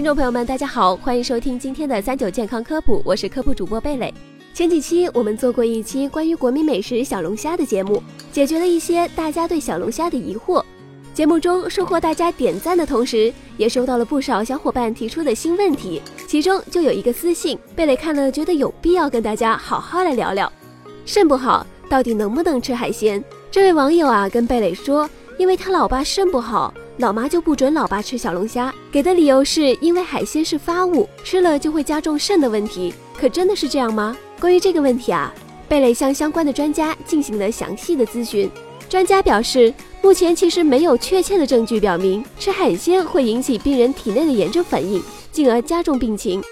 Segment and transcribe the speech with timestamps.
[0.00, 4.10] 听众朋友们，大家好，欢迎收听今天的三九健康科普，我是科普主播贝蕾。
[4.54, 8.02] 前几期我们做过一期关于国民美食小龙虾的节目，
[8.32, 10.64] 解决了一些大家对小龙虾的疑惑。
[11.12, 20.50] 节目中收获大家点赞的同时，也收到了不少小伙伴提出的新问题，其中就有一个私信，贝蕾看了觉得有必要跟大家好好来聊聊。
[21.04, 23.22] 肾不好，到底能不能吃海鲜？
[23.50, 25.06] 这位网友啊跟贝蕾说，
[25.36, 26.72] 因为他老爸肾不好。
[27.00, 32.92] 老妈就不准老爸吃小龙虾，给的理由是因为海鲜是发物，吃了就会加重肾的问题。
[33.16, 34.14] 可真的是这样吗？
[34.38, 35.32] 关于这个问题啊，
[35.66, 38.50] 贝蕾向相关的专家进行了详细的咨询。
[38.86, 46.42] 专家表示，目前其实没有确切的证据表明吃海鲜会引起病人体内的炎症反应，进而加重病情。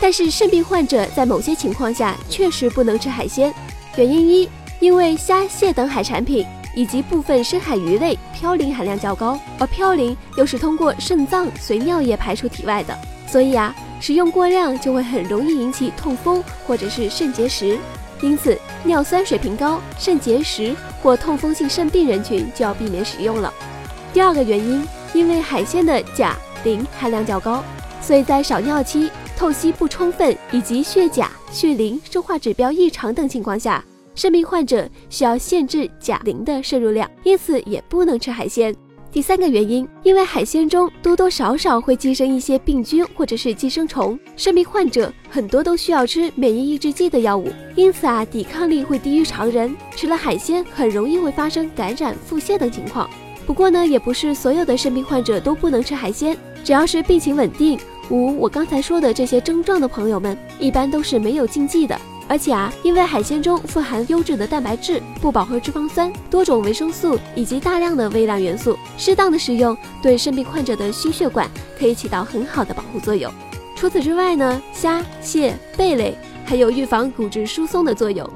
[0.00, 3.52] 但是肾病患者在某些情况下确实不能吃海鲜。
[3.98, 4.48] 原因一，
[4.80, 6.46] 因为虾蟹等海产品。
[6.78, 12.96] 以及部分深海鱼类嘌呤含量较高，而嘌呤又是通过肾脏随尿液排出体外的，
[13.26, 17.76] 所以啊，食用过量就会很容易引起痛风或者是肾结石。
[18.20, 23.52] 因此，尿酸水平高、肾结石或痛风性肾病人群就要避免使用了。
[24.12, 27.64] 第二个原因，因为海鲜的钾、磷含量较高，
[28.00, 33.84] 所以在少尿期、透析不充分以及血钾、血磷生化指标异常等情况下。
[34.18, 38.74] 肾病患者需要限制钾磷的摄入量，因此也不能吃海鲜。
[39.12, 47.46] 第三个原因，因为海鲜中多多少少会寄生一些病菌或者是寄生虫，肾病患者很多都需要吃免疫抑制剂的药物，
[47.76, 49.72] 因此啊，抵抗力会低于常人。
[49.94, 53.08] 吃了海鲜很容易会发生感染、腹泻等情况。
[53.46, 57.78] 不过呢，也不是所有的肾病患者都不能吃海鲜，只要是病情稳定，
[58.10, 61.96] 无我刚才说的这些症状的朋友们，一般都是没有禁忌的。
[62.28, 73.32] 而且啊，因为海鲜中富含优质的蛋白质、不饱和脂肪酸、多种维生素以及大量的微量元素，适当的食用对肾病患者的心血管可以起到很好的保护作用。
[73.74, 78.28] 除此之外呢，虾、蟹、贝类还有预防骨质疏松的作用。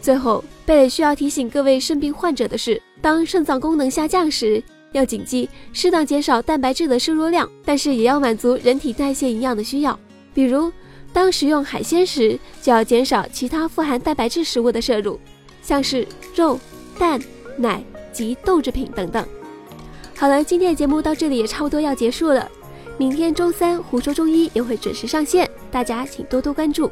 [0.00, 9.98] 最后，贝类需要提醒各位肾病患者的是，当肾脏功能下降时，要谨记适当减少蛋白质的摄入量，但是也要满足人体代谢营养的需要，
[10.32, 10.70] 比如。
[11.14, 15.18] 当食用海鲜时，就要减少其他富含蛋白质食物的摄入，
[15.62, 16.04] 像是
[16.34, 16.58] 肉、
[16.98, 17.20] 蛋、
[17.56, 17.80] 奶
[18.12, 19.24] 及豆制品等等。
[20.16, 22.50] 好了，今天的节目到这里也差不多要结束了。
[22.98, 26.90] 明天周三，胡说中医也会准时上线，大家请多多关注。